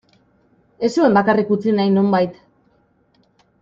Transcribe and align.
Ez 0.87 0.89
zuen 1.01 1.19
bakarrik 1.19 1.53
utzi 1.57 1.77
nahi, 1.79 1.95
nonbait. 2.01 2.43